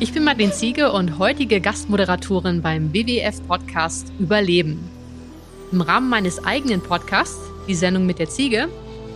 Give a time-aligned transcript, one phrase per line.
[0.00, 4.90] Ich bin Madeleine Ziege und heutige Gastmoderatorin beim WWF-Podcast Überleben.
[5.70, 8.68] Im Rahmen meines eigenen Podcasts, die Sendung mit der Ziege,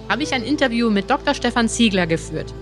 [0.09, 1.35] habe ich ein Interview mit Dr.
[1.35, 2.55] Stefan Ziegler geführt.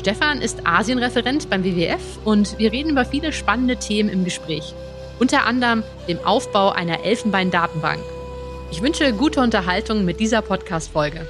[0.00, 4.74] Stefan ist Asienreferent beim WWF und wir reden über viele spannende Themen im Gespräch.
[5.18, 8.00] Unter anderem dem Aufbau einer Elfenbein-Datenbank.
[8.70, 11.26] Ich wünsche gute Unterhaltung mit dieser Podcast-Folge.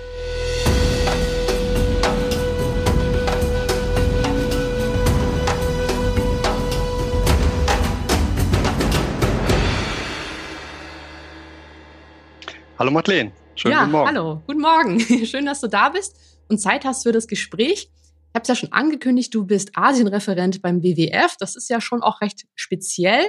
[12.79, 14.09] Hallo Madeleine, schönen ja, guten Morgen.
[14.09, 15.01] Hallo, guten Morgen.
[15.27, 16.15] Schön, dass du da bist
[16.49, 17.89] und Zeit hast für das Gespräch.
[17.91, 21.37] Ich habe es ja schon angekündigt, du bist Asienreferent beim WWF.
[21.39, 23.25] Das ist ja schon auch recht speziell.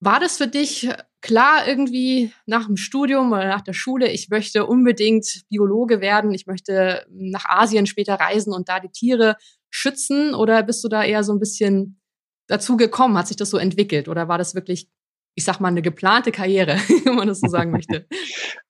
[0.00, 0.90] War das für dich
[1.22, 6.46] klar irgendwie nach dem Studium oder nach der Schule, ich möchte unbedingt Biologe werden, ich
[6.46, 9.36] möchte nach Asien später reisen und da die Tiere
[9.70, 10.34] schützen?
[10.34, 12.02] Oder bist du da eher so ein bisschen
[12.48, 13.16] dazu gekommen?
[13.16, 14.08] Hat sich das so entwickelt?
[14.08, 14.90] Oder war das wirklich
[15.34, 18.06] ich sag mal, eine geplante Karriere, wenn man das so sagen möchte.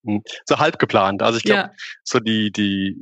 [0.05, 1.23] Hm, so halb geplant.
[1.23, 1.73] Also ich glaube, ja.
[2.03, 3.01] so die, die,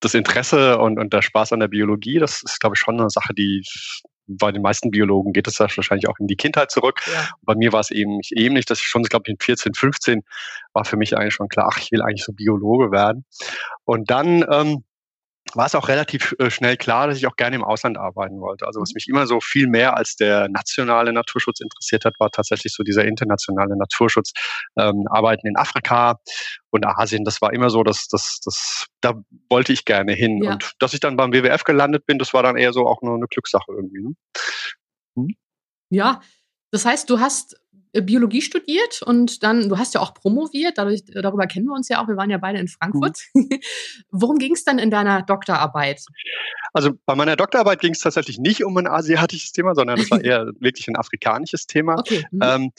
[0.00, 3.08] das Interesse und, und der Spaß an der Biologie, das ist, glaube ich, schon eine
[3.08, 3.64] Sache, die
[4.26, 7.00] bei den meisten Biologen geht es ja wahrscheinlich auch in die Kindheit zurück.
[7.06, 7.30] Ja.
[7.40, 10.22] Bei mir war es eben ähnlich, dass ich schon, glaube ich, in 14, 15
[10.74, 13.24] war für mich eigentlich schon klar, ach, ich will eigentlich so Biologe werden.
[13.84, 14.84] Und dann ähm,
[15.54, 18.66] war es auch relativ äh, schnell klar, dass ich auch gerne im Ausland arbeiten wollte.
[18.66, 18.94] Also was mhm.
[18.94, 23.04] mich immer so viel mehr als der nationale Naturschutz interessiert hat, war tatsächlich so dieser
[23.04, 24.32] internationale Naturschutz.
[24.76, 26.20] Ähm, Arbeiten in Afrika
[26.70, 29.14] und Asien, das war immer so, dass das, das, da
[29.50, 30.42] wollte ich gerne hin.
[30.42, 30.52] Ja.
[30.52, 33.14] Und dass ich dann beim WWF gelandet bin, das war dann eher so auch nur
[33.14, 34.02] eine Glückssache irgendwie.
[34.02, 34.14] Ne?
[35.16, 35.28] Hm?
[35.90, 36.20] Ja,
[36.70, 37.61] das heißt, du hast
[38.00, 42.02] Biologie studiert und dann, du hast ja auch promoviert, dadurch, darüber kennen wir uns ja
[42.02, 43.18] auch, wir waren ja beide in Frankfurt.
[43.34, 43.48] Mhm.
[44.10, 46.02] Worum ging es dann in deiner Doktorarbeit?
[46.72, 50.20] Also bei meiner Doktorarbeit ging es tatsächlich nicht um ein asiatisches Thema, sondern es war
[50.24, 51.98] eher wirklich ein afrikanisches Thema.
[51.98, 52.24] Okay.
[52.30, 52.40] Mhm.
[52.42, 52.72] Ähm,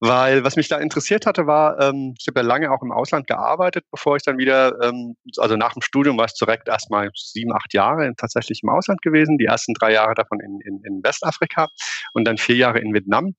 [0.00, 3.26] weil was mich da interessiert hatte, war, ähm, ich habe ja lange auch im Ausland
[3.26, 7.54] gearbeitet, bevor ich dann wieder, ähm, also nach dem Studium war ich direkt erstmal sieben,
[7.54, 11.68] acht Jahre tatsächlich im Ausland gewesen, die ersten drei Jahre davon in, in, in Westafrika
[12.12, 13.34] und dann vier Jahre in Vietnam.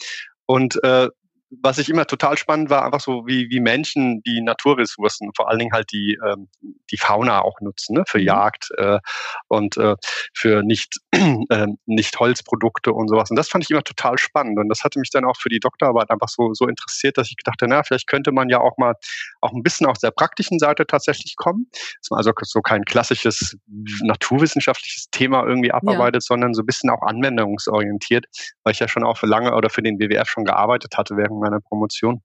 [0.45, 1.09] Und äh,
[1.49, 5.59] was ich immer total spannend war, einfach so wie, wie Menschen die Naturressourcen, vor allen
[5.59, 6.47] Dingen halt die, ähm,
[6.91, 8.03] die Fauna auch nutzen, ne?
[8.07, 8.25] für mhm.
[8.25, 8.99] Jagd äh,
[9.47, 9.95] und äh,
[10.33, 13.29] für nicht, äh, nicht Holzprodukte und sowas.
[13.31, 14.59] Und das fand ich immer total spannend.
[14.59, 17.35] Und das hatte mich dann auch für die Doktorarbeit einfach so, so interessiert, dass ich
[17.43, 18.93] dachte, na, vielleicht könnte man ja auch mal
[19.41, 21.67] auch ein bisschen aus der praktischen Seite tatsächlich kommen.
[21.71, 23.57] Dass man also so kein klassisches
[24.01, 26.27] naturwissenschaftliches Thema irgendwie abarbeitet, ja.
[26.27, 28.25] sondern so ein bisschen auch anwendungsorientiert,
[28.63, 31.38] weil ich ja schon auch für lange oder für den WWF schon gearbeitet hatte während
[31.39, 32.21] meiner Promotion.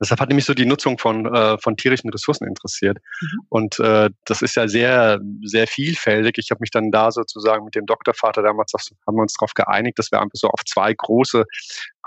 [0.00, 2.98] Deshalb hat nämlich so die Nutzung von, äh, von tierischen Ressourcen interessiert.
[3.20, 3.40] Mhm.
[3.48, 6.36] Und äh, das ist ja sehr, sehr vielfältig.
[6.38, 9.98] Ich habe mich dann da sozusagen mit dem Doktorvater damals haben wir uns darauf geeinigt,
[9.98, 11.44] dass wir einfach so auf zwei große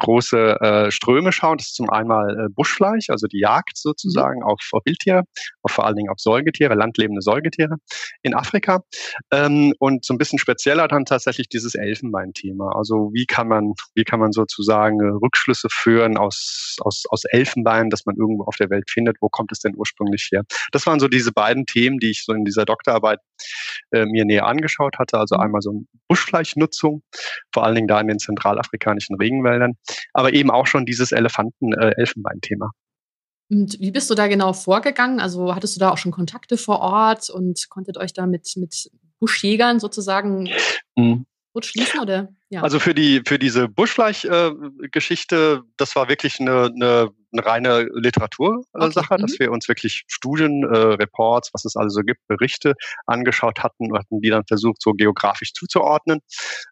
[0.01, 1.57] große äh, Ströme schauen.
[1.57, 4.45] Das ist zum einen äh, Buschfleisch, also die Jagd sozusagen mhm.
[4.45, 5.23] auf, auf Wildtiere,
[5.61, 7.75] auf vor allen Dingen auf Säugetiere, landlebende Säugetiere
[8.23, 8.83] in Afrika.
[9.31, 12.75] Ähm, und so ein bisschen spezieller dann tatsächlich dieses Elfenbein-Thema.
[12.75, 17.89] Also wie kann man, wie kann man sozusagen äh, Rückschlüsse führen aus, aus, aus Elfenbein,
[17.89, 19.17] das man irgendwo auf der Welt findet?
[19.21, 20.43] Wo kommt es denn ursprünglich her?
[20.71, 23.19] Das waren so diese beiden Themen, die ich so in dieser Doktorarbeit
[23.91, 25.19] äh, mir näher angeschaut hatte.
[25.19, 25.41] Also mhm.
[25.41, 27.03] einmal so Buschfleischnutzung,
[27.53, 29.75] vor allen Dingen da in den zentralafrikanischen Regenwäldern
[30.13, 32.67] aber eben auch schon dieses Elefanten-Elfenbein-Thema.
[32.67, 32.81] Äh,
[33.51, 35.19] und wie bist du da genau vorgegangen?
[35.19, 38.89] Also hattest du da auch schon Kontakte vor Ort und konntet euch da mit, mit
[39.19, 40.49] Buschjägern sozusagen
[40.95, 41.25] mhm.
[41.59, 42.29] schließen oder?
[42.49, 42.63] Ja.
[42.63, 49.13] Also für die für diese Buschfleisch-Geschichte, äh, das war wirklich eine, eine, eine reine Literatursache,
[49.13, 49.21] okay.
[49.21, 49.39] dass mhm.
[49.39, 52.73] wir uns wirklich Studien, äh, Reports, was es also so gibt, Berichte
[53.05, 56.19] angeschaut hatten und hatten die dann versucht, so geografisch zuzuordnen.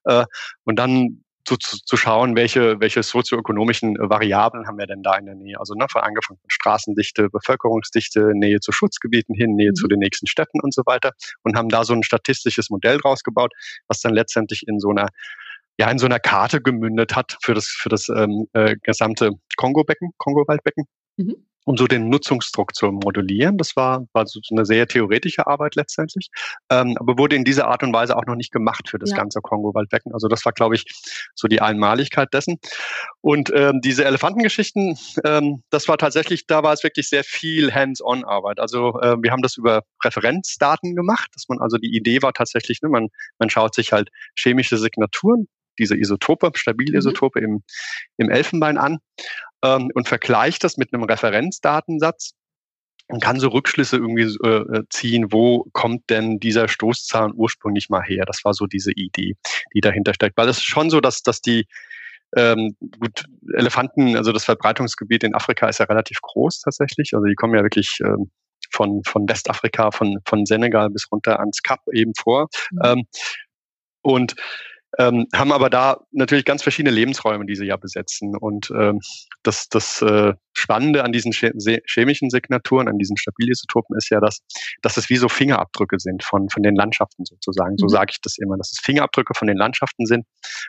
[0.05, 0.25] Äh,
[0.63, 5.15] und dann zu, zu, zu schauen, welche, welche sozioökonomischen äh, Variablen haben wir denn da
[5.17, 5.59] in der Nähe.
[5.59, 9.75] Also ne, von angefangen von Straßendichte, Bevölkerungsdichte, Nähe zu Schutzgebieten hin, Nähe mhm.
[9.75, 11.11] zu den nächsten Städten und so weiter
[11.43, 13.53] und haben da so ein statistisches Modell draus gebaut,
[13.87, 15.07] was dann letztendlich in so einer
[15.79, 20.11] ja in so einer Karte gemündet hat für das für das ähm, äh, gesamte Kongo-Becken,
[20.17, 20.85] Kongo-Waldbecken.
[21.17, 23.59] Mhm um so den Nutzungsdruck zu modellieren.
[23.59, 26.29] Das war, war so eine sehr theoretische Arbeit letztendlich,
[26.71, 29.17] ähm, aber wurde in dieser Art und Weise auch noch nicht gemacht für das ja.
[29.17, 30.11] ganze Kongo-Waldbecken.
[30.11, 30.85] Also das war, glaube ich,
[31.35, 32.57] so die Einmaligkeit dessen.
[33.21, 38.59] Und ähm, diese Elefantengeschichten, ähm, das war tatsächlich, da war es wirklich sehr viel Hands-on-Arbeit.
[38.59, 42.81] Also äh, wir haben das über Referenzdaten gemacht, dass man also die Idee war tatsächlich,
[42.81, 45.47] ne, man, man schaut sich halt chemische Signaturen
[45.79, 47.45] diese Isotope, Stabilisotope mhm.
[47.45, 47.63] im,
[48.17, 48.99] im Elfenbein an
[49.63, 52.33] ähm, und vergleicht das mit einem Referenzdatensatz
[53.09, 58.23] man kann so Rückschlüsse irgendwie äh, ziehen, wo kommt denn dieser Stoßzahn ursprünglich mal her?
[58.25, 59.35] Das war so diese Idee,
[59.73, 60.37] die dahinter steckt.
[60.37, 61.65] Weil es ist schon so, dass, dass die
[62.37, 63.25] ähm, gut,
[63.55, 67.13] Elefanten, also das Verbreitungsgebiet in Afrika ist ja relativ groß tatsächlich.
[67.15, 68.29] Also die kommen ja wirklich ähm,
[68.71, 72.47] von, von Westafrika, von, von Senegal bis runter ans Kap eben vor.
[72.71, 72.79] Mhm.
[72.83, 73.03] Ähm,
[74.01, 74.35] und
[74.97, 78.35] ähm, haben aber da natürlich ganz verschiedene Lebensräume, die sie ja besetzen.
[78.35, 78.99] Und ähm,
[79.43, 84.39] das, das äh, Spannende an diesen chemischen Signaturen, an diesen Stabilisotopen ist ja, dass,
[84.81, 87.77] dass es wie so Fingerabdrücke sind von, von den Landschaften sozusagen.
[87.77, 87.89] So mhm.
[87.89, 90.25] sage ich das immer, dass es Fingerabdrücke von den Landschaften sind.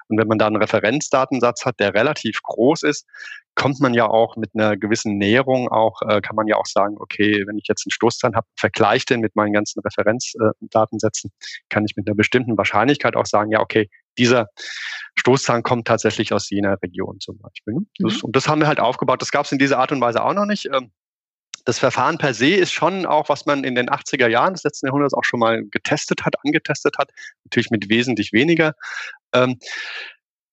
[0.09, 3.07] Und wenn man da einen Referenzdatensatz hat, der relativ groß ist,
[3.55, 6.97] kommt man ja auch mit einer gewissen Näherung auch, äh, kann man ja auch sagen,
[6.99, 11.85] okay, wenn ich jetzt einen Stoßzahn habe, vergleiche den mit meinen ganzen Referenzdatensätzen, äh, kann
[11.85, 13.89] ich mit einer bestimmten Wahrscheinlichkeit auch sagen, ja, okay,
[14.19, 14.49] dieser
[15.17, 17.75] Stoßzahn kommt tatsächlich aus jener Region zum Beispiel.
[17.75, 17.81] Ne?
[17.81, 18.09] Mhm.
[18.09, 19.21] Das, und das haben wir halt aufgebaut.
[19.21, 20.67] Das gab es in dieser Art und Weise auch noch nicht.
[20.67, 20.93] Ähm,
[21.65, 24.87] das Verfahren per se ist schon auch, was man in den 80er Jahren des letzten
[24.87, 27.11] Jahrhunderts auch schon mal getestet hat, angetestet hat,
[27.45, 28.75] natürlich mit wesentlich weniger.
[29.35, 29.59] Ähm,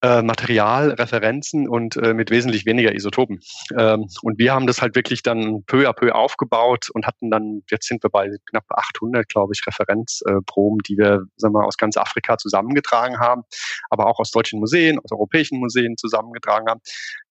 [0.01, 3.39] äh, Material, Referenzen und äh, mit wesentlich weniger Isotopen.
[3.77, 7.63] Ähm, und wir haben das halt wirklich dann peu à peu aufgebaut und hatten dann,
[7.69, 11.97] jetzt sind wir bei knapp 800, glaube ich, Referenzproben, die wir sagen wir, aus ganz
[11.97, 13.43] Afrika zusammengetragen haben,
[13.89, 16.81] aber auch aus deutschen Museen, aus europäischen Museen zusammengetragen haben.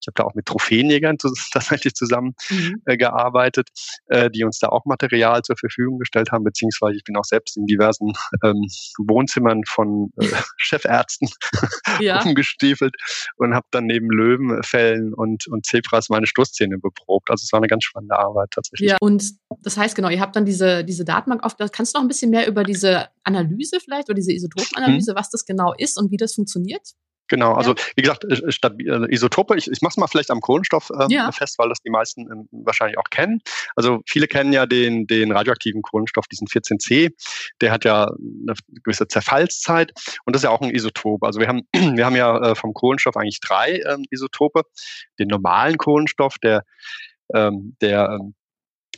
[0.01, 1.19] Ich habe da auch mit Trophäenjägern
[1.53, 2.83] tatsächlich zusammen mhm.
[2.87, 3.71] äh, gearbeitet,
[4.07, 7.57] äh, die uns da auch Material zur Verfügung gestellt haben, beziehungsweise ich bin auch selbst
[7.57, 8.13] in diversen
[8.45, 8.67] ähm,
[8.99, 10.27] Wohnzimmern von äh,
[10.57, 11.29] Chefärzten
[12.01, 12.21] ja.
[12.67, 12.95] umgestiefelt
[13.37, 17.31] und habe dann neben Löwenfällen und, und Zebras meine Stoßzähne beprobt.
[17.31, 18.91] Also es war eine ganz spannende Arbeit tatsächlich.
[18.91, 19.33] Ja, und
[19.63, 21.57] das heißt genau, ihr habt dann diese, diese Datenbank auf.
[21.73, 25.17] Kannst du noch ein bisschen mehr über diese Analyse vielleicht oder diese Isotopenanalyse, mhm.
[25.17, 26.93] was das genau ist und wie das funktioniert?
[27.29, 27.83] Genau, also ja.
[27.97, 31.09] wie gesagt, äh, stabil, äh, Isotope, ich, ich mache es mal vielleicht am Kohlenstoff ähm,
[31.09, 31.31] ja.
[31.33, 33.41] fest, weil das die meisten ähm, wahrscheinlich auch kennen.
[33.75, 37.11] Also viele kennen ja den, den radioaktiven Kohlenstoff, diesen 14C,
[37.61, 39.93] der hat ja eine gewisse Zerfallszeit
[40.25, 41.23] und das ist ja auch ein Isotop.
[41.25, 44.63] Also wir haben, wir haben ja äh, vom Kohlenstoff eigentlich drei ähm, Isotope.
[45.19, 46.63] Den normalen Kohlenstoff, der
[47.35, 48.35] ähm, der ähm,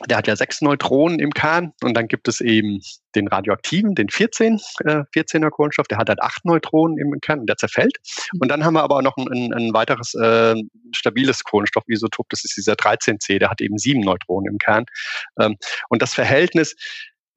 [0.07, 2.81] der hat ja sechs Neutronen im Kern und dann gibt es eben
[3.15, 7.47] den radioaktiven, den 14, äh, 14er Kohlenstoff, der hat halt acht Neutronen im Kern und
[7.47, 7.97] der zerfällt.
[8.33, 8.39] Mhm.
[8.41, 10.55] Und dann haben wir aber noch ein, ein, ein weiteres äh,
[10.93, 14.85] stabiles Kohlenstoffisotop, das ist dieser 13C, der hat eben sieben Neutronen im Kern.
[15.39, 15.57] Ähm,
[15.89, 16.75] und das Verhältnis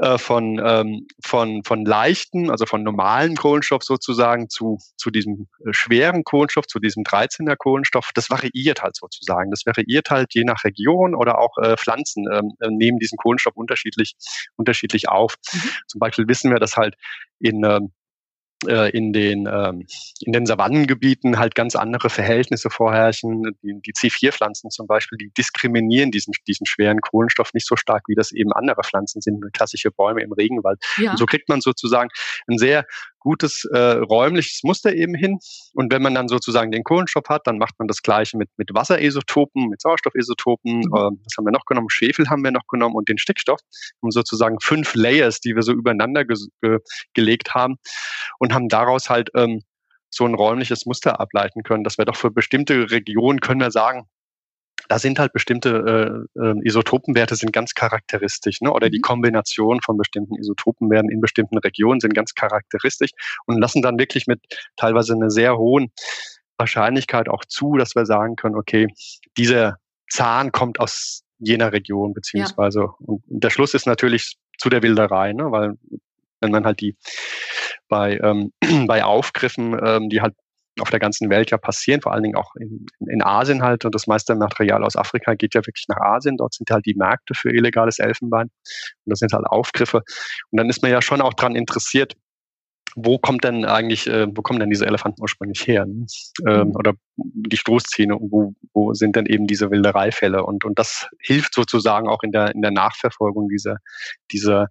[0.03, 5.73] äh, von, ähm, von, von leichten, also von normalen Kohlenstoff sozusagen zu, zu diesem äh,
[5.73, 9.53] schweren Kohlenstoff, zu diesem 13er Kohlenstoff, das variiert halt sozusagen.
[9.53, 13.55] Das variiert halt je nach Region oder auch äh, Pflanzen ähm, äh, nehmen diesen Kohlenstoff
[13.55, 14.17] unterschiedlich,
[14.57, 15.37] unterschiedlich auf.
[15.53, 15.71] Mhm.
[15.87, 16.97] Zum Beispiel wissen wir, dass halt
[17.39, 18.02] in ähm, äh,
[18.63, 19.87] in den, ähm,
[20.21, 23.43] in den Savannengebieten halt ganz andere Verhältnisse vorherrschen.
[23.63, 28.15] Die, die C4-Pflanzen zum Beispiel, die diskriminieren diesen, diesen schweren Kohlenstoff nicht so stark, wie
[28.15, 30.83] das eben andere Pflanzen sind, klassische Bäume im Regenwald.
[30.97, 31.13] Ja.
[31.13, 32.11] Und so kriegt man sozusagen
[32.49, 32.85] ein sehr
[33.23, 35.39] gutes äh, räumliches Muster eben hin.
[35.75, 38.75] Und wenn man dann sozusagen den Kohlenstoff hat, dann macht man das gleiche mit, mit
[38.75, 40.79] Wasseresotopen, mit Sauerstoffesotopen.
[40.79, 40.83] Mhm.
[40.83, 41.91] Äh, was haben wir noch genommen?
[41.91, 43.61] Schwefel haben wir noch genommen und den Stickstoff.
[44.01, 46.79] Und sozusagen fünf Layers, die wir so übereinander ge ge
[47.15, 47.77] gelegt haben
[48.39, 49.63] und haben daraus halt ähm,
[50.11, 54.07] so ein räumliches Muster ableiten können, dass wir doch für bestimmte Regionen können wir sagen,
[54.89, 58.73] da sind halt bestimmte äh, äh, Isotopenwerte sind ganz charakteristisch, ne?
[58.73, 58.93] oder mhm.
[58.93, 63.11] die Kombination von bestimmten Isotopenwerten in bestimmten Regionen sind ganz charakteristisch
[63.47, 64.41] und lassen dann wirklich mit
[64.77, 65.93] teilweise einer sehr hohen
[66.57, 68.87] Wahrscheinlichkeit auch zu, dass wir sagen können, okay,
[69.37, 69.79] dieser
[70.09, 72.95] Zahn kommt aus jener Region, beziehungsweise, ja.
[72.99, 75.51] und der Schluss ist natürlich zu der Wilderei, ne?
[75.51, 75.75] weil
[76.41, 76.97] wenn man halt die
[77.89, 78.53] bei, ähm,
[78.87, 80.35] bei Aufgriffen, ähm, die halt
[80.81, 83.85] auf der ganzen Welt ja passieren, vor allen Dingen auch in, in Asien halt.
[83.85, 86.37] Und das meiste Material aus Afrika geht ja wirklich nach Asien.
[86.37, 88.47] Dort sind halt die Märkte für illegales Elfenbein.
[88.47, 89.99] Und das sind halt Aufgriffe.
[90.51, 92.15] Und dann ist man ja schon auch dran interessiert,
[92.95, 95.87] wo kommt denn eigentlich, äh, wo kommen denn diese Elefanten ursprünglich her?
[95.87, 96.07] Ne?
[96.47, 96.77] Ähm, mhm.
[96.77, 100.45] oder die Stoßzähne und wo, wo sind denn eben diese Wildereifälle?
[100.45, 103.77] Und, und das hilft sozusagen auch in der, in der Nachverfolgung dieser,
[104.31, 104.69] dieser,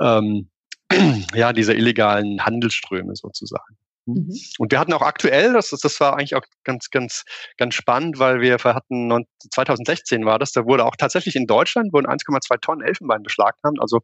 [0.00, 0.50] ähm,
[1.34, 3.76] ja, dieser illegalen Handelsströme sozusagen.
[4.08, 4.34] Mhm.
[4.58, 7.24] Und wir hatten auch aktuell, das, das war eigentlich auch ganz, ganz,
[7.58, 12.06] ganz spannend, weil wir hatten 2016 war das, da wurde auch tatsächlich in Deutschland wurden
[12.06, 13.80] 1,2 Tonnen Elfenbein beschlagnahmt.
[13.80, 14.00] Also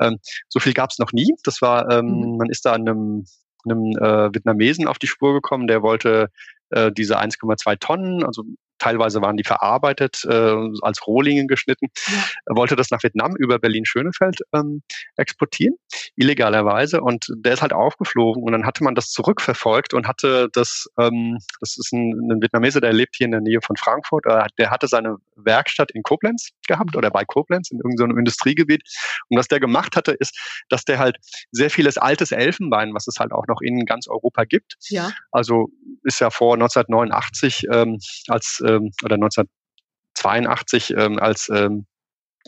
[0.00, 0.18] ähm,
[0.48, 1.34] so viel gab es noch nie.
[1.44, 2.36] Das war, ähm, mhm.
[2.38, 3.26] man ist da einem,
[3.64, 6.30] einem äh, Vietnamesen auf die Spur gekommen, der wollte
[6.70, 8.44] äh, diese 1,2 Tonnen, also
[8.82, 11.86] teilweise waren die verarbeitet, äh, als Rohlinge geschnitten.
[12.08, 12.24] Ja.
[12.46, 14.82] Er wollte das nach Vietnam über Berlin-Schönefeld ähm,
[15.16, 15.76] exportieren,
[16.16, 17.00] illegalerweise.
[17.00, 21.38] Und der ist halt aufgeflogen und dann hatte man das zurückverfolgt und hatte das, ähm,
[21.60, 24.70] das ist ein, ein Vietnamese, der lebt hier in der Nähe von Frankfurt, äh, der
[24.70, 28.82] hatte seine Werkstatt in Koblenz gehabt oder bei Koblenz in irgendeinem Industriegebiet.
[29.28, 30.36] Und was der gemacht hatte, ist,
[30.68, 31.18] dass der halt
[31.52, 34.74] sehr vieles altes Elfenbein, was es halt auch noch in ganz Europa gibt.
[34.88, 35.12] Ja.
[35.30, 35.68] Also
[36.02, 37.98] ist ja vor 1989 ähm,
[38.28, 41.86] als ähm, oder 1982 ähm, als ähm,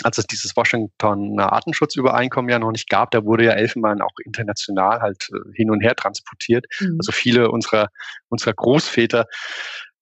[0.03, 5.01] als es dieses Washingtoner Artenschutzübereinkommen ja noch nicht gab, da wurde ja Elfenbein auch international
[5.01, 6.67] halt äh, hin und her transportiert.
[6.81, 6.97] Mhm.
[6.99, 7.89] Also viele unserer,
[8.29, 9.27] unserer Großväter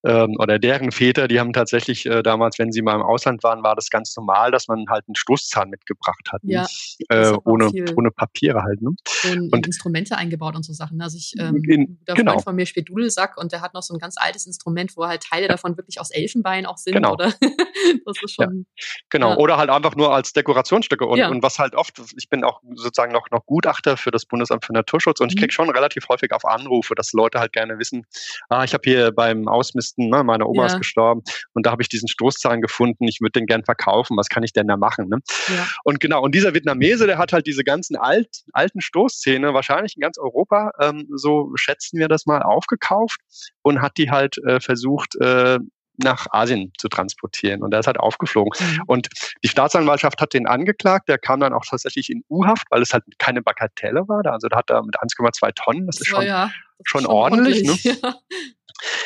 [0.05, 3.63] ähm, oder deren Väter, die haben tatsächlich äh, damals, wenn sie mal im Ausland waren,
[3.63, 6.67] war das ganz normal, dass man halt einen Stoßzahn mitgebracht hat, ja,
[7.09, 8.83] äh, ohne, ohne Papiere halt.
[8.83, 8.91] Ne?
[9.31, 11.01] Und, und, Instrumente eingebaut und so Sachen.
[11.01, 12.33] Also ich, ähm, in, der genau.
[12.33, 15.07] Freund von mir spielt Dudelsack und der hat noch so ein ganz altes Instrument, wo
[15.07, 16.95] halt Teile davon wirklich aus Elfenbein auch sind.
[16.95, 17.15] Genau.
[17.15, 17.33] Oder?
[18.07, 18.67] das ist schon.
[18.77, 18.85] Ja.
[19.11, 19.31] Genau.
[19.31, 19.37] Ja.
[19.37, 21.07] Oder halt einfach nur als Dekorationsstücke.
[21.07, 24.65] Und, und was halt oft, ich bin auch sozusagen noch, noch Gutachter für das Bundesamt
[24.65, 25.31] für Naturschutz und mhm.
[25.31, 28.07] ich kriege schon relativ häufig auf Anrufe, dass Leute halt gerne wissen,
[28.49, 30.25] ah, ich habe hier beim Ausmisten ne?
[30.25, 30.67] meine Oma ja.
[30.67, 31.23] ist gestorben
[31.55, 34.53] und da habe ich diesen Stoßzahn gefunden, ich würde den gern verkaufen, was kann ich
[34.53, 35.09] denn da machen?
[35.09, 35.19] Ne?
[35.49, 35.67] Ja.
[35.85, 40.01] Und genau, und dieser Vietnamese, der hat halt diese ganzen alt, alten Stoßzähne, wahrscheinlich in
[40.01, 43.21] ganz Europa, ähm, so schätzen wir das mal, aufgekauft
[43.63, 45.59] und hat die halt äh, versucht, äh,
[46.03, 47.63] nach Asien zu transportieren.
[47.63, 48.53] Und er ist halt aufgeflogen.
[48.59, 48.83] Mhm.
[48.87, 49.09] Und
[49.43, 51.09] die Staatsanwaltschaft hat den angeklagt.
[51.09, 54.25] Der kam dann auch tatsächlich in U-Haft, weil es halt keine Bagatelle war.
[54.27, 56.53] Also da hat er mit 1,2 Tonnen, das ist schon, ja, das
[56.85, 57.69] schon, ist schon ordentlich.
[57.69, 58.03] ordentlich.
[58.03, 58.03] Ne?
[58.03, 58.15] Ja.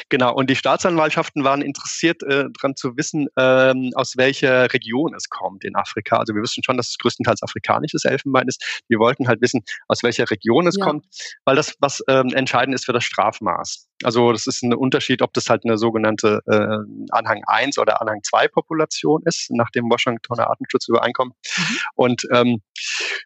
[0.09, 5.28] Genau, und die Staatsanwaltschaften waren interessiert äh, daran zu wissen, ähm, aus welcher Region es
[5.28, 6.16] kommt in Afrika.
[6.18, 8.83] Also wir wissen schon, dass es größtenteils afrikanisches Elfenbein ist.
[8.88, 10.85] Wir wollten halt wissen, aus welcher Region es ja.
[10.85, 11.06] kommt,
[11.45, 13.88] weil das was ähm, entscheidend ist für das Strafmaß.
[14.02, 18.21] Also das ist ein Unterschied, ob das halt eine sogenannte äh, Anhang 1 oder Anhang
[18.23, 21.33] 2 Population ist, nach dem Washingtoner Artenschutzübereinkommen.
[21.56, 21.78] Mhm.
[21.95, 22.62] Und ähm,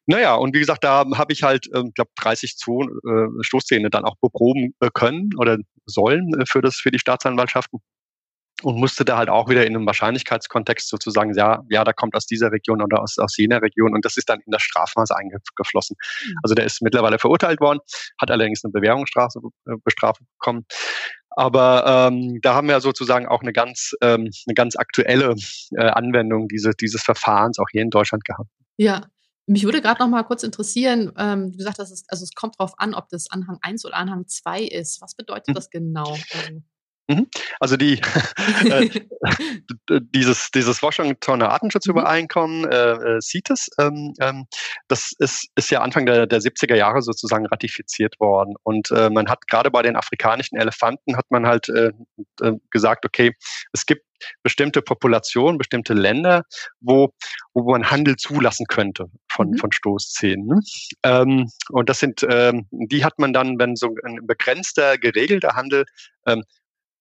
[0.06, 4.04] naja, und wie gesagt, da habe ich halt, ähm, glaube 30 Zonen, äh, Stoßzähne dann
[4.04, 5.58] auch beproben äh, können oder
[5.90, 7.80] sollen äh, für das für die Staatsanwaltschaften
[8.62, 12.26] und musste da halt auch wieder in einem Wahrscheinlichkeitskontext sozusagen, ja, ja, da kommt aus
[12.26, 15.96] dieser Region oder aus, aus jener Region und das ist dann in das Strafmaß eingeflossen.
[16.26, 16.34] Mhm.
[16.42, 17.80] Also der ist mittlerweile verurteilt worden,
[18.20, 20.66] hat allerdings eine Bewährungsstrafe äh, bestraft bekommen.
[21.36, 25.34] Aber ähm, da haben wir sozusagen auch eine ganz, ähm, eine ganz aktuelle
[25.76, 28.50] äh, Anwendung diese, dieses Verfahrens auch hier in Deutschland gehabt.
[28.76, 29.06] Ja,
[29.46, 32.56] mich würde gerade noch mal kurz interessieren, ähm, du gesagt hast, es, also es kommt
[32.58, 35.00] darauf an, ob das Anhang 1 oder Anhang 2 ist.
[35.00, 35.54] Was bedeutet hm.
[35.54, 36.16] das genau?
[36.32, 36.62] Also,
[37.10, 37.26] Mhm.
[37.58, 38.00] Also die,
[38.64, 38.88] äh,
[40.14, 42.70] dieses, dieses Washingtoner Artenschutzübereinkommen, mhm.
[42.70, 44.46] äh, äh CITES, ähm, ähm,
[44.86, 48.54] das ist, ist ja Anfang der, der 70er Jahre sozusagen ratifiziert worden.
[48.62, 51.90] Und äh, man hat gerade bei den afrikanischen Elefanten hat man halt äh,
[52.42, 53.34] äh, gesagt, okay,
[53.72, 54.04] es gibt
[54.42, 56.44] bestimmte Populationen, bestimmte Länder,
[56.80, 57.12] wo,
[57.54, 59.06] wo man Handel zulassen könnte
[59.40, 59.56] von, mhm.
[59.56, 60.46] von Stoßzähnen.
[60.46, 60.60] Ne?
[61.02, 65.86] Ähm, und das sind, ähm, die hat man dann, wenn so ein begrenzter, geregelter Handel
[66.26, 66.44] ähm,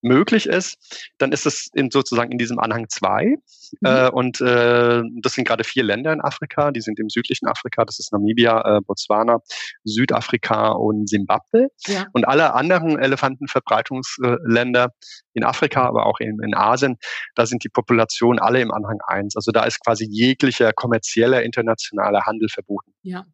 [0.02, 0.78] möglich ist,
[1.18, 3.26] dann ist es in, sozusagen in diesem Anhang 2.
[3.26, 3.38] Mhm.
[3.84, 7.86] Äh, und äh, das sind gerade vier Länder in Afrika, die sind im südlichen Afrika,
[7.86, 9.40] das ist Namibia, äh, Botswana,
[9.84, 11.68] Südafrika und Simbabwe.
[11.88, 12.06] Ja.
[12.14, 14.90] Und alle anderen Elefantenverbreitungsländer
[15.34, 16.98] in Afrika, aber auch in, in Asien,
[17.36, 19.36] da sind die Populationen alle im Anhang 1.
[19.36, 22.94] Also da ist quasi jeglicher kommerzieller internationaler Handel verboten.
[23.04, 23.26] Ja.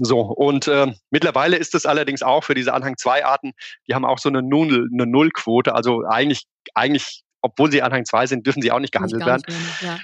[0.00, 3.52] So, und äh, mittlerweile ist es allerdings auch für diese Anhang 2 Arten,
[3.86, 5.74] die haben auch so eine, Null, eine Nullquote.
[5.74, 6.44] Also eigentlich,
[6.74, 9.42] eigentlich, obwohl sie Anhang 2 sind, dürfen sie auch nicht gehandelt nicht werden.
[9.46, 9.98] Wenig, ja.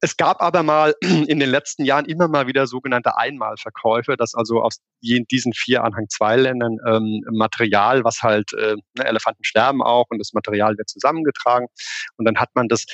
[0.00, 4.62] Es gab aber mal in den letzten Jahren immer mal wieder sogenannte Einmalverkäufe, dass also
[4.62, 10.06] aus diesen vier Anhang 2 Ländern ähm, Material, was halt äh, ne, Elefanten sterben auch
[10.10, 11.68] und das Material wird zusammengetragen
[12.16, 12.84] und dann hat man das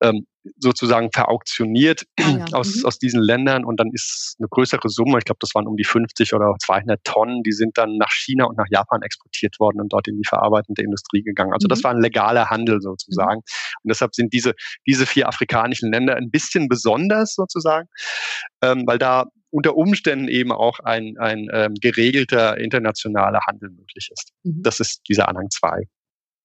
[0.00, 0.26] ähm,
[0.58, 2.44] sozusagen verauktioniert ah, ja.
[2.52, 2.86] aus, mhm.
[2.86, 5.84] aus diesen Ländern und dann ist eine größere Summe, ich glaube, das waren um die
[5.84, 9.92] 50 oder 200 Tonnen, die sind dann nach China und nach Japan exportiert worden und
[9.92, 11.52] dort in die verarbeitende Industrie gegangen.
[11.52, 11.70] Also mhm.
[11.70, 13.38] das war ein legaler Handel sozusagen.
[13.38, 13.82] Mhm.
[13.82, 14.54] Und deshalb sind diese,
[14.86, 17.88] diese vier afrikanischen Länder ein bisschen besonders sozusagen,
[18.62, 24.32] ähm, weil da unter Umständen eben auch ein, ein ähm, geregelter internationaler Handel möglich ist.
[24.42, 24.62] Mhm.
[24.62, 25.84] Das ist dieser Anhang 2.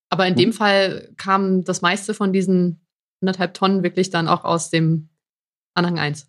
[0.09, 0.53] Aber in dem mhm.
[0.53, 2.85] Fall kam das meiste von diesen
[3.21, 5.09] anderthalb Tonnen wirklich dann auch aus dem
[5.73, 6.27] Anhang 1.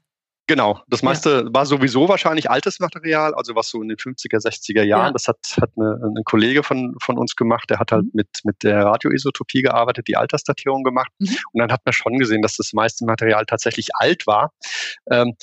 [0.48, 1.54] Genau, das meiste ja.
[1.54, 5.12] war sowieso wahrscheinlich altes Material, also was so in den 50er, 60er Jahren, ja.
[5.12, 8.10] das hat, hat eine, ein Kollege von, von uns gemacht, der hat halt mhm.
[8.14, 11.12] mit, mit der Radioisotopie gearbeitet, die Altersdatierung gemacht.
[11.20, 11.36] Mhm.
[11.52, 14.52] Und dann hat man schon gesehen, dass das meiste Material tatsächlich alt war.
[15.10, 15.36] Ähm,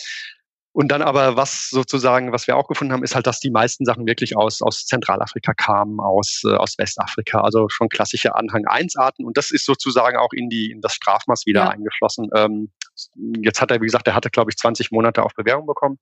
[0.71, 3.85] und dann aber, was sozusagen, was wir auch gefunden haben, ist halt, dass die meisten
[3.85, 8.95] Sachen wirklich aus, aus Zentralafrika kamen, aus, äh, aus Westafrika, also schon klassische Anhang 1
[8.95, 9.25] Arten.
[9.25, 11.69] Und das ist sozusagen auch in die, in das Strafmaß wieder ja.
[11.69, 12.29] eingeschlossen.
[12.35, 12.71] Ähm,
[13.43, 15.97] jetzt hat er, wie gesagt, er hatte, glaube ich, 20 Monate auf Bewährung bekommen.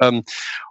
[0.00, 0.22] Ähm,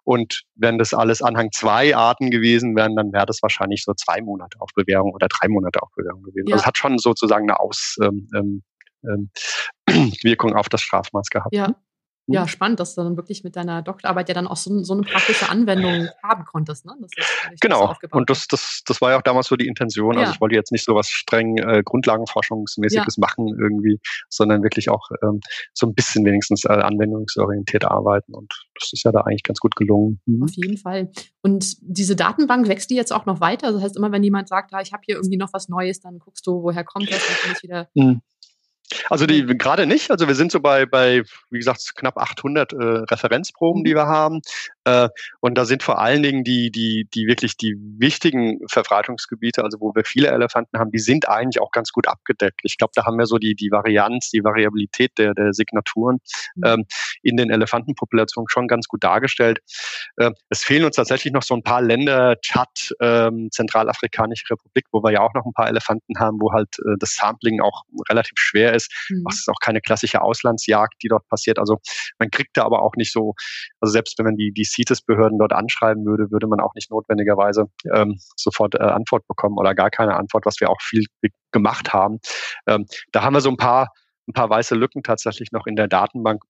[0.04, 4.22] und wenn das alles Anhang 2 Arten gewesen wären, dann wäre das wahrscheinlich so zwei
[4.22, 6.48] Monate auf Bewährung oder drei Monate auf Bewährung gewesen.
[6.48, 6.56] Ja.
[6.56, 8.64] Also es hat schon sozusagen eine Aus, ähm, ähm,
[9.08, 9.30] ähm
[10.24, 11.54] Wirkung auf das Strafmaß gehabt.
[11.54, 11.76] Ja.
[12.28, 15.04] Ja, spannend, dass du dann wirklich mit deiner Doktorarbeit ja dann auch so, so eine
[15.04, 16.86] praktische Anwendung haben konntest.
[16.86, 16.94] Ne?
[17.00, 17.12] Das
[17.62, 20.10] genau, so und das, das, das war ja auch damals so die Intention.
[20.10, 20.26] Also ja.
[20.26, 23.22] Also ich wollte jetzt nicht so was streng äh, Grundlagenforschungsmäßiges ja.
[23.22, 25.40] machen irgendwie, sondern wirklich auch ähm,
[25.74, 28.34] so ein bisschen wenigstens äh, anwendungsorientiert arbeiten.
[28.34, 30.20] Und das ist ja da eigentlich ganz gut gelungen.
[30.26, 30.44] Mhm.
[30.44, 31.12] Auf jeden Fall.
[31.44, 33.72] Und diese Datenbank wächst die jetzt auch noch weiter?
[33.72, 36.18] Das heißt, immer wenn jemand sagt, ah, ich habe hier irgendwie noch was Neues, dann
[36.18, 37.90] guckst du, woher kommt das, dann kann ich wieder...
[37.94, 38.22] Mhm.
[39.10, 40.12] Also die gerade nicht.
[40.12, 43.98] Also wir sind so bei, bei wie gesagt, knapp 800 äh, Referenzproben, die mhm.
[43.98, 44.42] wir haben.
[44.86, 45.10] Äh,
[45.42, 49.94] und da sind vor allen Dingen die, die, die wirklich die wichtigen Verbreitungsgebiete, also wo
[49.96, 52.62] wir viele Elefanten haben, die sind eigentlich auch ganz gut abgedeckt.
[52.64, 56.20] Ich glaube, da haben wir so die, die Varianz, die Variabilität der, der Signaturen
[56.56, 56.64] mhm.
[56.66, 56.86] ähm,
[57.24, 59.60] in den Elefantenpopulationen schon ganz gut dargestellt.
[60.18, 65.02] Äh, es fehlen uns tatsächlich noch so ein paar Länder, Tschad, ähm, Zentralafrikanische Republik, wo
[65.04, 68.38] wir ja auch noch ein paar Elefanten haben, wo halt äh, das Sampling auch relativ
[68.38, 68.92] schwer ist.
[69.10, 69.26] Mhm.
[69.30, 71.58] Es ist auch keine klassische Auslandsjagd, die dort passiert.
[71.58, 71.80] Also
[72.20, 73.34] man kriegt da aber auch nicht so,
[73.80, 77.66] also selbst wenn man die, die CITES-Behörden dort anschreiben würde, würde man auch nicht notwendigerweise
[77.94, 81.06] ähm, sofort äh, Antwort bekommen oder gar keine Antwort, was wir auch viel
[81.52, 82.20] gemacht haben.
[82.68, 83.90] Ähm, da haben wir so ein paar,
[84.28, 86.44] ein paar weiße Lücken tatsächlich noch in der Datenbank.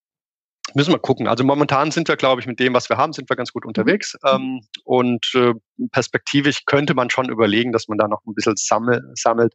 [0.74, 1.28] Müssen wir gucken.
[1.28, 3.66] Also momentan sind wir, glaube ich, mit dem, was wir haben, sind wir ganz gut
[3.66, 4.18] unterwegs.
[4.24, 4.30] Mhm.
[4.30, 5.54] Ähm, und äh,
[5.92, 9.54] perspektivisch könnte man schon überlegen, dass man da noch ein bisschen sammel, sammelt.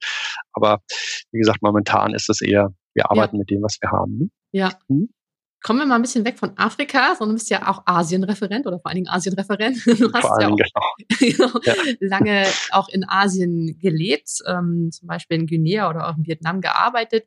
[0.53, 0.81] Aber
[1.33, 3.41] wie gesagt, momentan ist es eher, wir arbeiten ja.
[3.41, 4.19] mit dem, was wir haben.
[4.19, 4.29] Ne?
[4.53, 4.73] Ja.
[4.89, 5.09] Mhm
[5.63, 8.79] kommen wir mal ein bisschen weg von Afrika, sondern du bist ja auch Asienreferent oder
[8.79, 9.79] vor allen Dingen Asienreferent.
[10.01, 11.61] Du hast ja auch genau.
[11.65, 11.75] ja.
[12.01, 17.27] lange auch in Asien gelebt, ähm, zum Beispiel in Guinea oder auch in Vietnam gearbeitet.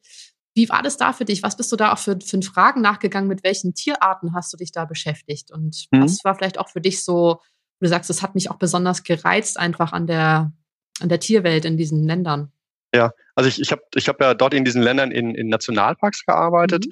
[0.56, 1.44] Wie war das da für dich?
[1.44, 3.28] Was bist du da auch für, für Fragen nachgegangen?
[3.28, 5.52] Mit welchen Tierarten hast du dich da beschäftigt?
[5.52, 6.04] Und mhm.
[6.04, 7.40] was war vielleicht auch für dich so,
[7.80, 10.52] du sagst, es hat mich auch besonders gereizt einfach an der,
[11.00, 12.52] an der Tierwelt in diesen Ländern?
[12.96, 16.26] Ja, also ich, ich habe ich hab ja dort in diesen Ländern in, in Nationalparks
[16.26, 16.86] gearbeitet.
[16.86, 16.92] Mhm.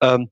[0.00, 0.30] Ähm,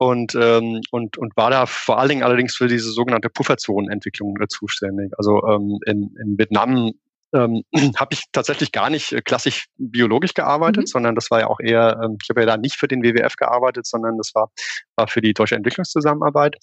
[0.00, 4.48] und, ähm, und, und war da vor allen Dingen allerdings für diese sogenannte Pufferzonenentwicklung äh,
[4.48, 5.12] zuständig.
[5.18, 6.92] Also ähm, in, in Vietnam
[7.34, 7.62] ähm,
[7.96, 10.86] habe ich tatsächlich gar nicht äh, klassisch biologisch gearbeitet, mhm.
[10.86, 13.36] sondern das war ja auch eher, ähm, ich habe ja da nicht für den WWF
[13.36, 14.50] gearbeitet, sondern das war,
[14.96, 16.56] war für die deutsche Entwicklungszusammenarbeit.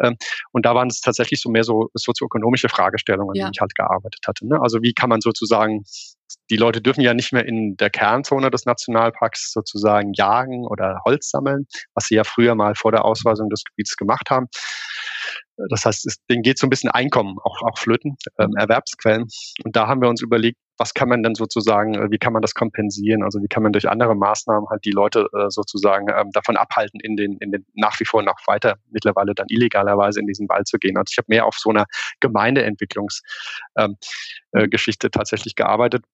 [0.00, 0.16] Ähm,
[0.52, 3.46] und da waren es tatsächlich so mehr so sozioökonomische Fragestellungen, ja.
[3.46, 4.46] die ich halt gearbeitet hatte.
[4.46, 4.60] Ne?
[4.60, 5.84] Also wie kann man sozusagen
[6.50, 11.30] die Leute dürfen ja nicht mehr in der Kernzone des Nationalparks sozusagen jagen oder Holz
[11.30, 14.48] sammeln, was sie ja früher mal vor der Ausweisung des Gebiets gemacht haben.
[15.70, 19.26] Das heißt, es, denen geht so ein bisschen Einkommen, auch, auch Flöten, ähm, Erwerbsquellen.
[19.64, 22.42] Und da haben wir uns überlegt, was kann man denn sozusagen, äh, wie kann man
[22.42, 23.22] das kompensieren?
[23.22, 27.00] Also wie kann man durch andere Maßnahmen halt die Leute äh, sozusagen ähm, davon abhalten,
[27.00, 30.66] in den, in den nach wie vor noch weiter mittlerweile dann illegalerweise in diesen Wald
[30.66, 30.96] zu gehen.
[30.96, 31.86] Also ich habe mehr auf so einer
[32.20, 33.26] Gemeindeentwicklungsgeschichte
[33.76, 36.04] ähm, äh, tatsächlich gearbeitet.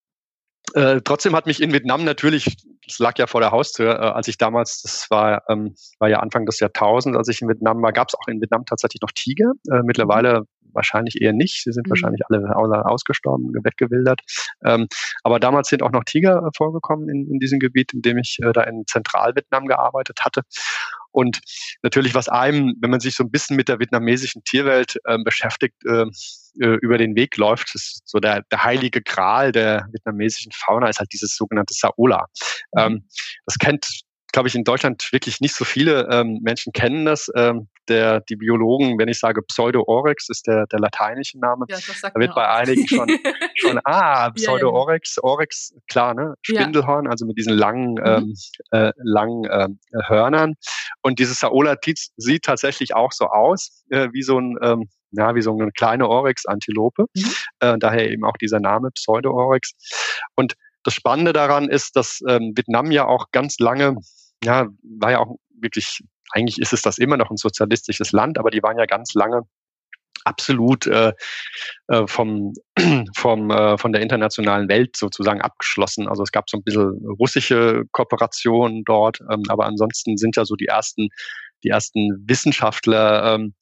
[0.74, 2.56] Äh, trotzdem hat mich in Vietnam natürlich,
[2.86, 6.20] das lag ja vor der Haustür, äh, als ich damals, das war, ähm, war ja
[6.20, 9.10] Anfang des Jahrtausends, als ich in Vietnam war, gab es auch in Vietnam tatsächlich noch
[9.12, 9.52] Tiger.
[9.70, 11.62] Äh, mittlerweile wahrscheinlich eher nicht.
[11.64, 11.90] Sie sind mhm.
[11.90, 14.20] wahrscheinlich alle ausgestorben, weggewildert.
[14.64, 14.88] Ähm,
[15.22, 18.38] aber damals sind auch noch Tiger äh, vorgekommen in, in diesem Gebiet, in dem ich
[18.42, 20.42] äh, da in Zentralvietnam gearbeitet hatte.
[21.12, 21.40] Und
[21.82, 25.74] natürlich, was einem, wenn man sich so ein bisschen mit der vietnamesischen Tierwelt äh, beschäftigt,
[25.84, 26.06] äh,
[26.58, 31.12] über den Weg läuft, ist so der, der heilige Gral der vietnamesischen Fauna ist halt
[31.12, 32.26] dieses sogenannte Saola.
[32.72, 32.80] Mhm.
[32.80, 33.08] Ähm,
[33.46, 34.02] das kennt
[34.32, 37.30] glaube ich, in Deutschland wirklich nicht so viele ähm, Menschen kennen das.
[37.34, 41.66] Ähm, der, die Biologen, wenn ich sage Pseudo-Oryx, ist der, der lateinische Name.
[41.68, 42.58] Ja, da wird bei auch.
[42.58, 43.08] einigen schon,
[43.56, 46.34] schon ah, Pseudo-Oryx, Oryx, klar, ne?
[46.42, 47.10] Spindelhorn, ja.
[47.10, 48.04] also mit diesen langen, mhm.
[48.04, 48.34] ähm,
[48.70, 49.68] äh, langen äh,
[50.06, 50.54] Hörnern.
[51.02, 51.76] Und dieses Saola
[52.16, 56.08] sieht tatsächlich auch so aus, äh, wie so ein, ähm, ja, wie so eine kleine
[56.08, 57.06] Oryx-Antilope.
[57.14, 57.34] Mhm.
[57.58, 59.72] Äh, daher eben auch dieser Name Pseudo-Oryx.
[60.36, 63.96] Und das Spannende daran ist, dass ähm, Vietnam ja auch ganz lange
[64.44, 68.50] ja, war ja auch wirklich, eigentlich ist es das immer noch ein sozialistisches Land, aber
[68.50, 69.42] die waren ja ganz lange
[70.24, 71.12] absolut äh,
[71.88, 72.52] äh vom,
[73.16, 76.08] vom, äh, von der internationalen Welt sozusagen abgeschlossen.
[76.08, 80.56] Also es gab so ein bisschen russische Kooperationen dort, ähm, aber ansonsten sind ja so
[80.56, 81.08] die ersten,
[81.64, 83.54] die ersten Wissenschaftler ähm,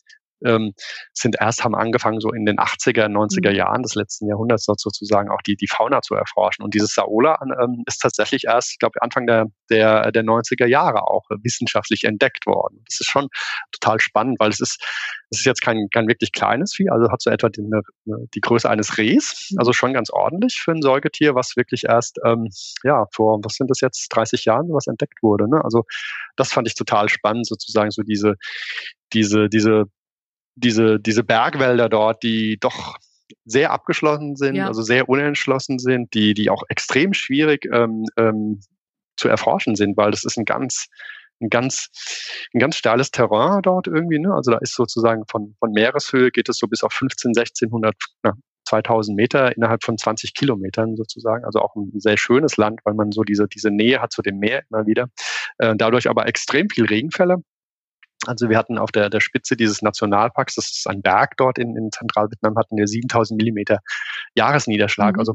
[0.44, 0.72] ähm,
[1.12, 3.57] sind erst haben angefangen, so in den 80er, 90er mhm.
[3.57, 6.64] Jahren des letzten Jahrhunderts sozusagen auch die, die Fauna zu erforschen.
[6.64, 11.09] Und dieses Saola ähm, ist tatsächlich erst, ich glaube, Anfang der, der, der 90er Jahre
[11.09, 12.83] auch wissenschaftlich entdeckt worden.
[12.87, 13.29] Das ist schon
[13.72, 14.83] total spannend, weil es ist,
[15.31, 17.62] es ist jetzt kein, kein wirklich kleines Vieh, also hat so etwa die,
[18.35, 19.59] die Größe eines Rehs, mhm.
[19.59, 22.48] also schon ganz ordentlich für ein Säugetier, was wirklich erst, ähm,
[22.85, 25.48] ja, vor, was sind das jetzt, 30 Jahren was entdeckt wurde.
[25.48, 25.62] Ne?
[25.64, 25.85] Also
[26.37, 28.35] das fand ich total spannend, sozusagen so diese,
[29.12, 29.85] diese, diese
[30.59, 32.97] diese, diese Bergwälder dort, die doch
[33.44, 34.66] sehr abgeschlossen sind, ja.
[34.66, 38.61] also sehr unentschlossen sind, die, die auch extrem schwierig ähm, ähm,
[39.16, 40.87] zu erforschen sind, weil das ist ein ganz,
[41.40, 41.88] ein ganz,
[42.55, 44.18] ein ganz steiles Terrain dort irgendwie.
[44.18, 44.33] Ne?
[44.33, 48.35] Also da ist sozusagen von, von Meereshöhe geht es so bis auf 15, 1600, na,
[48.68, 51.44] 2000 Meter innerhalb von 20 Kilometern sozusagen.
[51.44, 54.38] Also auch ein sehr schönes Land, weil man so diese, diese Nähe hat zu dem
[54.38, 55.09] Meer immer wieder.
[55.59, 57.37] Äh, dadurch aber extrem viel Regenfälle.
[58.27, 61.77] Also wir hatten auf der, der Spitze dieses Nationalparks, das ist ein Berg dort in,
[61.77, 63.79] in Zentralvietnam, hatten wir 7000 Millimeter
[64.35, 65.15] Jahresniederschlag.
[65.15, 65.21] Mhm.
[65.21, 65.35] Also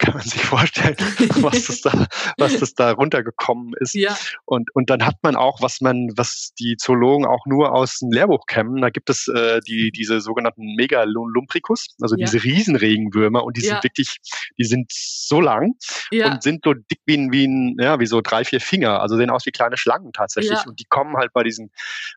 [0.00, 0.96] kann man sich vorstellen,
[1.42, 2.06] was das da,
[2.38, 3.94] was das da runtergekommen ist.
[3.94, 4.16] Ja.
[4.46, 8.10] Und, und dann hat man auch, was man, was die Zoologen auch nur aus dem
[8.10, 12.24] Lehrbuch kennen, da gibt es äh, die, diese sogenannten Megalumpricus, also ja.
[12.24, 13.74] diese Riesenregenwürmer und die ja.
[13.74, 14.16] sind wirklich,
[14.58, 15.74] die sind so lang
[16.10, 19.16] und sind so dick wie ein, wie ein, ja, wie so drei, vier Finger, also
[19.16, 20.66] sehen aus wie kleine Schlangen tatsächlich.
[20.66, 21.70] Und die kommen halt bei diesen,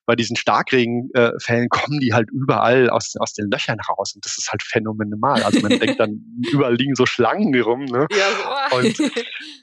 [0.06, 4.52] bei diesen Starkregenfällen kommen die halt überall aus, aus den Löchern raus und das ist
[4.52, 5.44] halt phänomenal.
[5.44, 7.86] Also man denkt dann, überall liegen so Schlangen rum.
[7.86, 8.08] Ne?
[8.12, 8.54] Ja, so.
[8.78, 9.00] Und,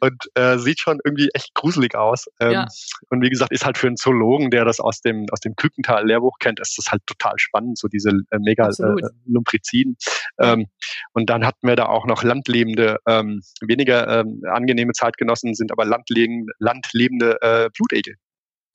[0.00, 2.26] und äh, sieht schon irgendwie echt gruselig aus.
[2.38, 2.66] Ähm, ja.
[3.08, 6.38] Und wie gesagt, ist halt für einen Zoologen, der das aus dem, aus dem Kükental-Lehrbuch
[6.38, 9.96] kennt, ist das halt total spannend, so diese äh, Mega-Lumpriziden.
[10.38, 10.66] Äh, ähm,
[11.12, 15.84] und dann hatten wir da auch noch landlebende, ähm, weniger ähm, angenehme Zeitgenossen, sind aber
[15.84, 18.14] landlebende, landlebende äh, Blutegel.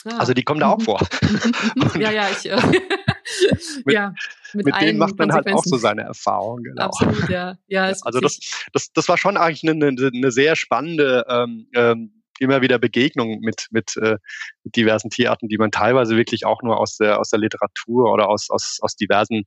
[0.06, 0.18] Ah.
[0.18, 0.84] Also die kommen da auch mhm.
[0.84, 1.08] vor.
[2.00, 2.50] ja, ja, ich.
[2.50, 2.56] Äh,
[3.86, 4.14] mit, ja,
[4.54, 6.64] mit, mit denen macht man halt auch so seine Erfahrungen.
[6.64, 6.84] Genau.
[6.84, 7.58] Absolut, ja.
[7.68, 8.40] ja also das,
[8.72, 13.68] das, das war schon eigentlich eine, eine sehr spannende ähm, ähm, immer wieder Begegnung mit,
[13.72, 14.18] mit, äh,
[14.64, 18.28] mit diversen Tierarten, die man teilweise wirklich auch nur aus der, aus der Literatur oder
[18.28, 19.46] aus, aus, aus diversen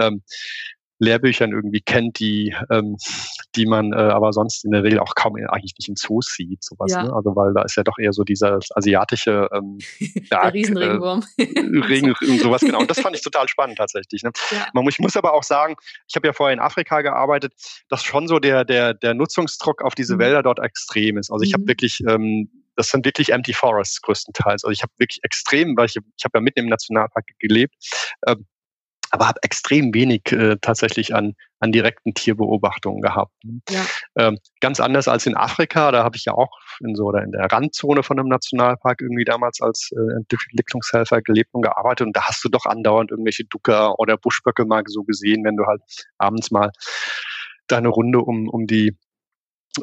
[0.00, 0.22] ähm,
[0.98, 2.96] Lehrbüchern irgendwie kennt, die, ähm,
[3.54, 6.62] die man äh, aber sonst in der Regel auch kaum eigentlich nicht in Zoos sieht,
[6.64, 6.92] sowas.
[6.92, 7.04] Ja.
[7.04, 7.12] Ne?
[7.12, 9.78] Also weil da ist ja doch eher so dieser asiatische ähm,
[10.30, 11.24] Berg, Riesenregenwurm.
[11.36, 11.44] Äh,
[11.86, 12.80] Regen und sowas, genau.
[12.80, 14.22] Und das fand ich total spannend tatsächlich.
[14.22, 14.32] Ne?
[14.50, 14.66] Ja.
[14.74, 15.76] Man, ich muss aber auch sagen,
[16.08, 17.52] ich habe ja vorher in Afrika gearbeitet,
[17.88, 20.20] dass schon so der, der, der Nutzungsdruck auf diese mhm.
[20.20, 21.30] Wälder dort extrem ist.
[21.30, 21.60] Also ich mhm.
[21.60, 24.62] habe wirklich ähm, das sind wirklich Empty Forests größtenteils.
[24.62, 27.74] Also ich habe wirklich extrem, weil ich, ich habe ja mitten im Nationalpark gelebt,
[28.24, 28.46] ähm,
[29.10, 33.32] aber habe extrem wenig äh, tatsächlich an, an direkten Tierbeobachtungen gehabt.
[33.44, 33.60] Ne?
[33.70, 33.84] Ja.
[34.16, 37.32] Ähm, ganz anders als in Afrika, da habe ich ja auch in so oder in
[37.32, 42.28] der Randzone von einem Nationalpark irgendwie damals als äh, Entwicklungshelfer gelebt und gearbeitet und da
[42.28, 45.82] hast du doch andauernd irgendwelche Ducker oder Buschböcke mal so gesehen, wenn du halt
[46.18, 46.70] abends mal
[47.66, 48.96] deine Runde um, um die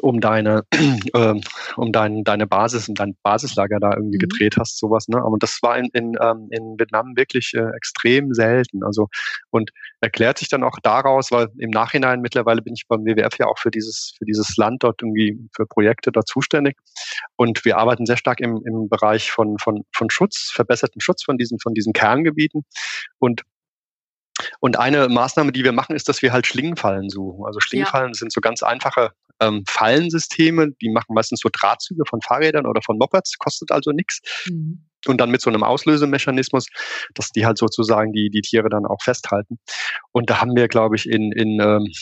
[0.00, 0.62] um deine,
[1.14, 1.34] äh,
[1.76, 4.28] um dein, deine Basis, um dein Basislager da irgendwie mhm.
[4.28, 5.08] gedreht hast, sowas.
[5.08, 5.18] Ne?
[5.18, 8.84] Aber das war in, in, ähm, in Vietnam wirklich äh, extrem selten.
[8.84, 9.08] Also
[9.50, 13.46] und erklärt sich dann auch daraus, weil im Nachhinein mittlerweile bin ich beim WWF ja
[13.46, 16.76] auch für dieses, für dieses Land dort irgendwie für Projekte da zuständig.
[17.36, 21.38] Und wir arbeiten sehr stark im, im Bereich von, von, von Schutz, verbesserten Schutz von
[21.38, 22.64] diesen, von diesen Kerngebieten.
[23.18, 23.42] Und
[24.60, 27.46] und eine Maßnahme, die wir machen, ist, dass wir halt Schlingenfallen suchen.
[27.46, 28.14] Also Schlingenfallen ja.
[28.14, 32.98] sind so ganz einfache ähm, Fallensysteme, die machen meistens so Drahtzüge von Fahrrädern oder von
[32.98, 34.20] Mopeds, kostet also nichts.
[34.48, 34.86] Mhm.
[35.06, 36.66] Und dann mit so einem Auslösemechanismus,
[37.14, 39.58] dass die halt sozusagen die, die Tiere dann auch festhalten.
[40.10, 41.92] Und da haben wir, glaube ich, in, in, ähm,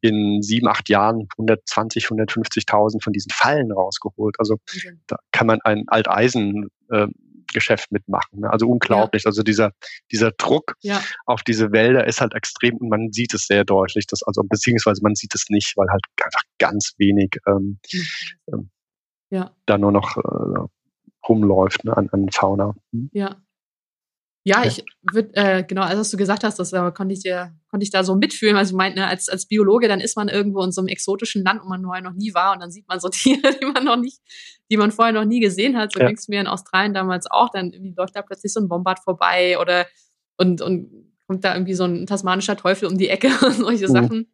[0.00, 4.36] in sieben, acht Jahren 120, 150.000 von diesen Fallen rausgeholt.
[4.38, 4.92] Also okay.
[5.06, 7.06] da kann man ein Alteisen äh,
[7.54, 8.40] Geschäft mitmachen.
[8.40, 8.50] Ne?
[8.50, 9.24] Also unglaublich.
[9.24, 9.28] Ja.
[9.28, 9.72] Also dieser,
[10.12, 11.00] dieser Druck ja.
[11.24, 15.00] auf diese Wälder ist halt extrem und man sieht es sehr deutlich, dass, also beziehungsweise
[15.02, 17.78] man sieht es nicht, weil halt einfach ganz wenig ähm,
[18.52, 18.70] ähm,
[19.30, 19.56] ja.
[19.64, 20.68] da nur noch äh,
[21.26, 22.74] rumläuft ne, an, an Fauna.
[22.92, 23.08] Hm?
[23.12, 23.36] Ja.
[24.46, 27.82] Ja, ich würde, äh, genau, als du gesagt hast, das äh, konnte ich dir, konnte
[27.82, 28.56] ich da so mitfühlen.
[28.56, 31.42] Also ich meinte, ne, als, als Biologe, dann ist man irgendwo in so einem exotischen
[31.42, 33.84] Land, wo man vorher noch nie war und dann sieht man so Tiere, die man
[33.84, 34.20] noch nicht,
[34.70, 35.92] die man vorher noch nie gesehen hat.
[35.92, 36.06] So ja.
[36.06, 37.48] ging es mir in Australien damals auch.
[37.48, 39.86] Dann irgendwie läuft da plötzlich so ein Bombard vorbei oder
[40.36, 40.90] und, und
[41.26, 43.92] kommt da irgendwie so ein tasmanischer Teufel um die Ecke und solche mhm.
[43.92, 44.32] Sachen.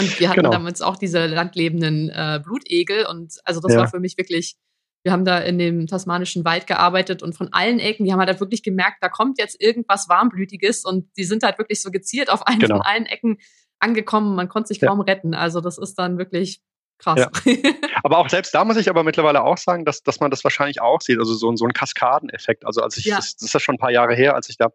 [0.00, 0.50] Und wir hatten genau.
[0.50, 3.80] damals auch diese landlebenden äh, Blutegel und also das ja.
[3.80, 4.56] war für mich wirklich
[5.04, 8.40] wir haben da in dem tasmanischen Wald gearbeitet und von allen Ecken, die haben halt
[8.40, 12.42] wirklich gemerkt, da kommt jetzt irgendwas Warmblütiges und die sind halt wirklich so gezielt auf
[12.46, 12.76] einen genau.
[12.76, 13.38] von allen Ecken
[13.78, 14.34] angekommen.
[14.34, 15.04] Man konnte sich kaum ja.
[15.04, 15.34] retten.
[15.34, 16.62] Also das ist dann wirklich
[16.98, 17.20] krass.
[17.20, 17.30] Ja.
[18.04, 20.82] Aber auch selbst da muss ich aber mittlerweile auch sagen, dass, dass man das wahrscheinlich
[20.82, 22.66] auch sieht, also so, so ein Kaskadeneffekt.
[22.66, 23.16] Also als ich, ja.
[23.16, 24.68] das, das, ist ja schon ein paar Jahre her, als ich da,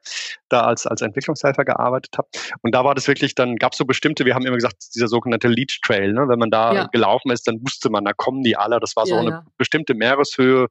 [0.49, 2.27] da als, als Entwicklungshelfer gearbeitet habe.
[2.63, 5.07] Und da war das wirklich, dann gab es so bestimmte, wir haben immer gesagt, dieser
[5.07, 6.27] sogenannte Lead Trail, ne?
[6.27, 6.87] wenn man da ja.
[6.87, 8.79] gelaufen ist, dann wusste man, da kommen die alle.
[8.79, 10.65] Das war so ja, eine bestimmte Meereshöhe,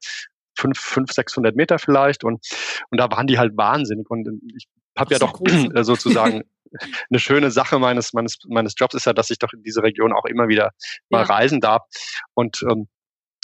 [0.58, 2.24] fünf, fünf, 600 Meter vielleicht.
[2.24, 2.44] Und,
[2.90, 4.10] und da waren die halt wahnsinnig.
[4.10, 4.66] Und ich
[4.98, 6.42] habe ja doch äh, sozusagen
[7.11, 10.12] eine schöne Sache meines, meines, meines Jobs ist ja, dass ich doch in diese Region
[10.12, 10.70] auch immer wieder
[11.11, 11.26] mal ja.
[11.26, 11.83] reisen darf.
[12.35, 12.88] Und ähm,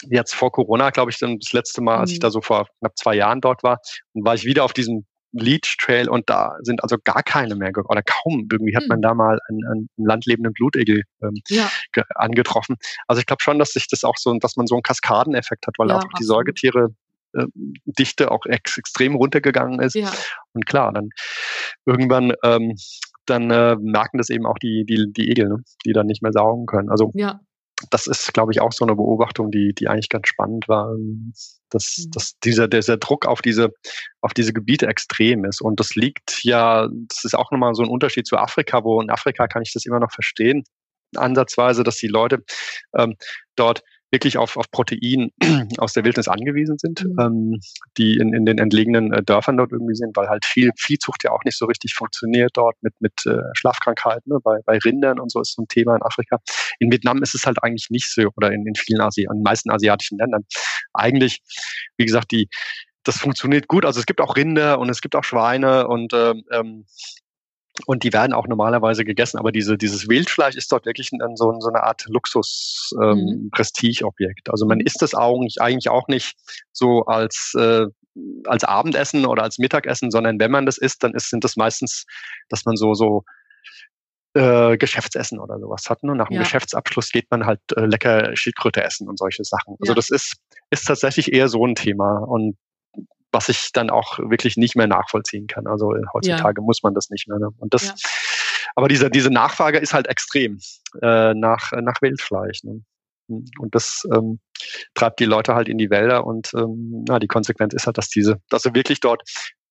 [0.09, 2.13] jetzt vor Corona, glaube ich, dann das letzte Mal, als mhm.
[2.13, 3.79] ich da so vor knapp zwei Jahren dort war,
[4.13, 5.05] und war ich wieder auf diesem
[5.37, 8.47] Leech Trail und da sind also gar keine mehr oder kaum.
[8.49, 8.89] Irgendwie hat mhm.
[8.89, 11.69] man da mal einen, einen landlebenden Blutegel ähm, ja.
[12.15, 12.77] angetroffen.
[13.07, 15.75] Also ich glaube schon, dass sich das auch so, dass man so einen Kaskadeneffekt hat,
[15.77, 16.95] weil ja, auch die Säugetiere
[17.33, 17.45] äh,
[17.85, 19.95] Dichte auch ex extrem runtergegangen ist.
[19.95, 20.11] Ja.
[20.53, 21.09] Und klar, dann
[21.85, 22.75] irgendwann ähm,
[23.25, 25.63] dann äh, merken das eben auch die, die, die Egel, ne?
[25.85, 26.89] die dann nicht mehr saugen können.
[26.89, 27.39] Also ja.
[27.89, 31.33] das ist, glaube ich, auch so eine Beobachtung, die, die eigentlich ganz spannend war, ähm,
[31.69, 32.11] dass, mhm.
[32.11, 33.69] dass dieser, dieser Druck auf diese,
[34.21, 35.61] auf diese Gebiete extrem ist.
[35.61, 39.09] Und das liegt ja, das ist auch nochmal so ein Unterschied zu Afrika, wo in
[39.09, 40.63] Afrika kann ich das immer noch verstehen,
[41.15, 42.43] ansatzweise, dass die Leute
[42.95, 43.15] ähm,
[43.55, 43.81] dort
[44.15, 45.31] wirklich auf, auf Protein
[45.77, 47.19] aus der Wildnis angewiesen sind, mhm.
[47.19, 47.59] ähm,
[47.97, 51.31] die in, in den entlegenen äh, Dörfern dort irgendwie sind, weil halt viel Viehzucht ja
[51.31, 54.39] auch nicht so richtig funktioniert dort mit, mit äh, Schlafkrankheiten, ne?
[54.41, 56.39] bei, bei Rindern und so ist so ein Thema in Afrika.
[56.79, 59.43] In Vietnam ist es halt eigentlich nicht so oder in, in vielen Asi in den
[59.43, 60.45] meisten asiatischen Ländern.
[60.93, 61.41] Eigentlich,
[61.97, 62.47] wie gesagt, die
[63.03, 63.85] das funktioniert gut.
[63.85, 66.85] Also es gibt auch Rinder und es gibt auch Schweine und ähm, ähm
[67.85, 71.53] und die werden auch normalerweise gegessen, aber diese, dieses Wildfleisch ist dort wirklich ein, so,
[71.59, 74.47] so eine Art Luxus-Prestigeobjekt.
[74.47, 74.51] Ähm, mhm.
[74.51, 76.37] Also man isst das eigentlich, eigentlich auch nicht
[76.71, 77.87] so als, äh,
[78.45, 82.05] als Abendessen oder als Mittagessen, sondern wenn man das isst, dann ist, sind das meistens,
[82.47, 83.25] dass man so, so
[84.35, 86.01] äh, Geschäftsessen oder sowas hat.
[86.03, 86.15] Ne?
[86.15, 86.43] Nach dem ja.
[86.43, 89.75] Geschäftsabschluss geht man halt äh, lecker Schildkröte essen und solche Sachen.
[89.81, 89.95] Also ja.
[89.95, 90.37] das ist,
[90.69, 92.19] ist tatsächlich eher so ein Thema.
[92.19, 92.55] Und
[93.35, 95.67] was ich dann auch wirklich nicht mehr nachvollziehen kann.
[95.67, 96.65] Also äh, heutzutage ja.
[96.65, 97.37] muss man das nicht mehr.
[97.37, 97.49] Ne?
[97.57, 97.93] Und das, ja.
[98.75, 100.59] aber diese, diese Nachfrage ist halt extrem
[101.01, 102.63] äh, nach, nach Wildfleisch.
[102.63, 102.81] Ne?
[103.27, 104.39] Und das ähm,
[104.93, 108.07] treibt die Leute halt in die Wälder und ähm, na, die Konsequenz ist halt, dass
[108.07, 109.23] diese, dass sie wirklich dort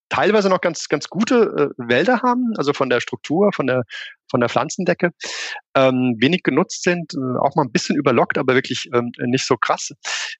[0.08, 3.82] teilweise noch ganz, ganz gute äh, Wälder haben, also von der Struktur, von der,
[4.30, 5.10] von der Pflanzendecke,
[5.74, 9.56] ähm, wenig genutzt sind, äh, auch mal ein bisschen überlockt, aber wirklich ähm, nicht so
[9.56, 9.92] krass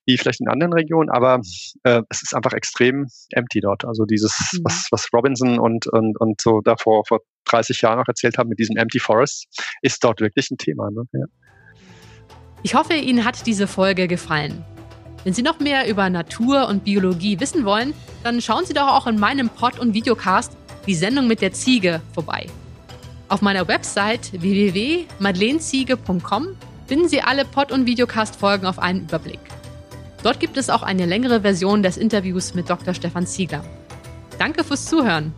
[0.06, 1.40] wie vielleicht in anderen Regionen, aber
[1.84, 3.84] äh, es ist einfach extrem empty dort.
[3.84, 4.60] Also dieses, mhm.
[4.64, 8.58] was, was Robinson und, und, und so davor vor 30 Jahren noch erzählt haben mit
[8.58, 9.46] diesem Empty Forest,
[9.82, 10.90] ist dort wirklich ein Thema.
[10.90, 11.02] Ne?
[11.12, 11.24] Ja.
[12.62, 14.64] Ich hoffe, Ihnen hat diese Folge gefallen.
[15.24, 19.06] Wenn Sie noch mehr über Natur und Biologie wissen wollen, dann schauen Sie doch auch
[19.06, 20.52] in meinem Pod- und Videocast
[20.86, 22.46] die Sendung mit der Ziege vorbei.
[23.28, 26.48] Auf meiner Website www.madeleneziege.com
[26.86, 29.40] finden Sie alle Pod- und Videocast-Folgen auf einen Überblick.
[30.22, 32.92] Dort gibt es auch eine längere Version des Interviews mit Dr.
[32.92, 33.64] Stefan Ziegler.
[34.38, 35.32] Danke fürs Zuhören.